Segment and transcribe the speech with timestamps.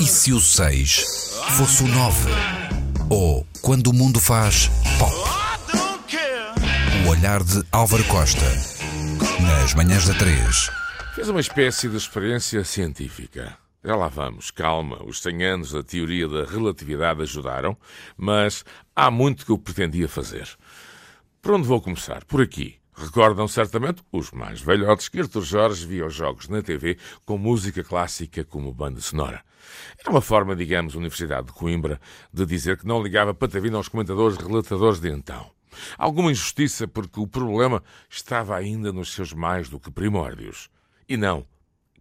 [0.00, 2.30] E se o 6 fosse o 9?
[3.10, 5.12] Ou quando o mundo faz pop?
[7.04, 8.44] O olhar de Álvaro Costa.
[9.42, 10.70] Nas manhãs da 3.
[11.16, 13.58] Fez uma espécie de experiência científica.
[13.84, 15.02] Já lá vamos, calma.
[15.04, 17.76] Os 100 anos da teoria da relatividade ajudaram,
[18.16, 20.48] mas há muito que eu pretendia fazer.
[21.42, 22.24] Por onde vou começar?
[22.24, 22.77] Por aqui.
[23.00, 27.84] Recordam certamente os mais velhotes que Arthur Jorge via os jogos na TV com música
[27.84, 29.40] clássica como banda sonora.
[29.96, 32.00] Era uma forma, digamos, Universidade de Coimbra,
[32.32, 35.48] de dizer que não ligava patavina aos comentadores relatadores de então.
[35.96, 40.68] Alguma injustiça porque o problema estava ainda nos seus mais do que primórdios.
[41.08, 41.46] E não,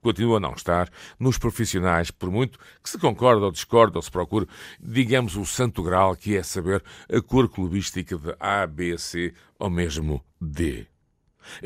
[0.00, 4.10] continua a não estar nos profissionais, por muito que se concorde ou discorde ou se
[4.10, 4.46] procure,
[4.80, 6.82] digamos, o santo grau que é saber
[7.12, 10.86] a cor clubística de A, B, C ou mesmo D.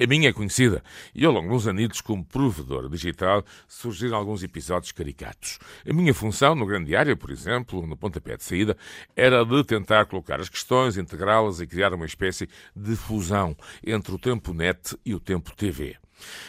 [0.01, 0.83] A minha é conhecida
[1.15, 5.59] e ao longo dos anitos como provedor digital surgiram alguns episódios caricatos.
[5.88, 8.76] A minha função no grande área, por exemplo, no pontapé de saída,
[9.16, 14.19] era de tentar colocar as questões, integrá-las e criar uma espécie de fusão entre o
[14.19, 15.97] tempo net e o tempo TV.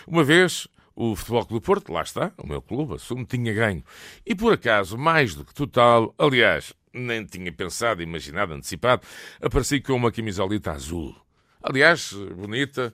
[0.06, 3.84] Uma vez, o Futebol Clube do Porto, lá está, o meu clube, assumo, tinha ganho.
[4.26, 9.02] E por acaso, mais do que total, aliás, nem tinha pensado, imaginado, antecipado,
[9.42, 11.16] apareci com uma camisolita azul.
[11.64, 12.94] Aliás, bonita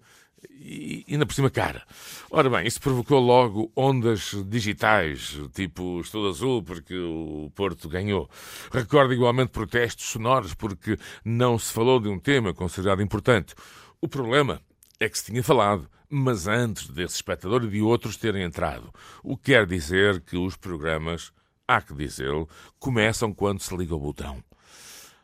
[0.49, 1.83] e ainda por cima cara.
[2.29, 8.29] Ora bem, isso provocou logo ondas digitais, tipo estou azul porque o Porto ganhou.
[8.71, 13.55] Recordo igualmente protestos sonoros porque não se falou de um tema considerado importante.
[13.99, 14.61] O problema
[14.99, 18.93] é que se tinha falado, mas antes desse espectador e de outros terem entrado.
[19.23, 21.31] O que quer dizer que os programas,
[21.67, 22.47] há que dizê-lo,
[22.79, 24.43] começam quando se liga o botão.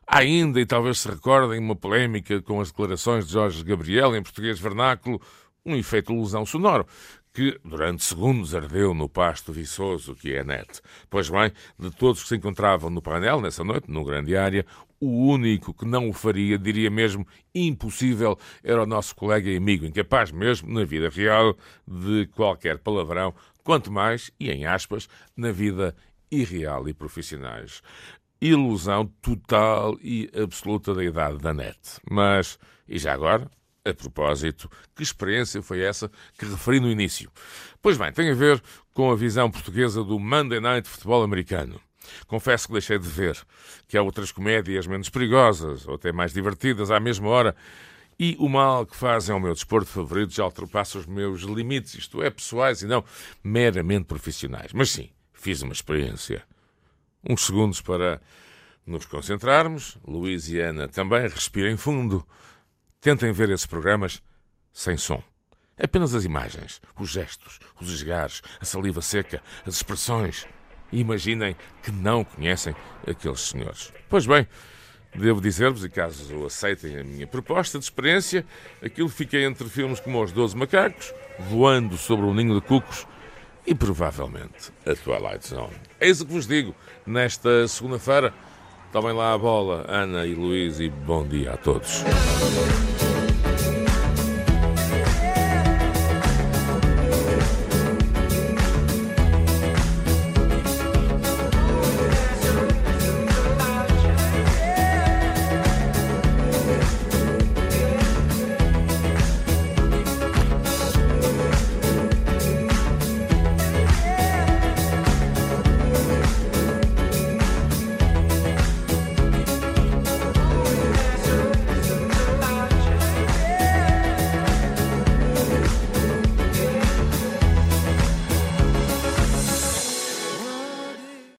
[0.05, 4.21] Há ainda, e talvez se recordem, uma polémica com as declarações de Jorge Gabriel em
[4.21, 5.21] português vernáculo,
[5.65, 6.85] um efeito ilusão sonoro,
[7.33, 10.81] que durante segundos ardeu no pasto viçoso que é net.
[11.09, 14.65] Pois bem, de todos que se encontravam no painel nessa noite, no grande área,
[14.99, 19.85] o único que não o faria, diria mesmo impossível, era o nosso colega e amigo,
[19.85, 25.95] incapaz mesmo, na vida real, de qualquer palavrão, quanto mais, e em aspas, na vida
[26.31, 27.81] irreal e profissionais.
[28.39, 31.79] Ilusão total e absoluta da idade da net.
[32.09, 33.49] Mas, e já agora,
[33.85, 37.29] a propósito, que experiência foi essa que referi no início?
[37.81, 38.61] Pois bem, tem a ver
[38.93, 41.79] com a visão portuguesa do Monday Night Futebol americano.
[42.27, 43.37] Confesso que deixei de ver,
[43.87, 47.55] que há outras comédias menos perigosas ou até mais divertidas à mesma hora.
[48.17, 52.21] E o mal que fazem ao meu desporto favorito já ultrapassa os meus limites, isto
[52.21, 53.03] é, pessoais e não
[53.43, 54.71] meramente profissionais.
[54.71, 56.43] Mas sim, fiz uma experiência.
[57.27, 58.21] Uns segundos para
[58.85, 59.97] nos concentrarmos.
[60.07, 62.25] Luís e Ana também respirem fundo.
[63.03, 64.23] Tentem ver esses programas
[64.71, 65.21] sem som.
[65.77, 70.47] Apenas as imagens, os gestos, os esgares, a saliva seca, as expressões
[70.89, 72.73] e imaginem que não conhecem
[73.05, 73.91] aqueles senhores.
[74.07, 74.47] Pois bem,
[75.13, 78.45] devo dizer-vos, e caso aceitem a minha proposta de experiência,
[78.81, 81.13] aquilo fica entre filmes como Os Doze Macacos,
[81.49, 83.05] Voando sobre um Ninho de Cucos
[83.67, 85.75] e provavelmente a Twilight Zone.
[85.99, 86.73] Eis o que vos digo
[87.05, 88.33] nesta segunda-feira.
[88.93, 92.03] Tomem lá a bola, Ana e Luís, e bom dia a todos.